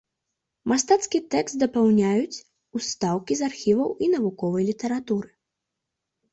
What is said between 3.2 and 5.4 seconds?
з архіваў і навуковай літаратуры.